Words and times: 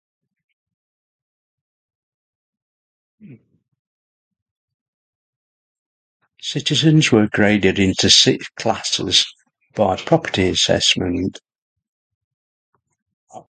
Citizens 6.41 7.11
were 7.11 7.27
graded 7.27 7.77
into 7.77 8.09
six 8.09 8.49
classes 8.57 9.31
by 9.75 9.95
property 9.97 10.47
assessment. 10.49 11.39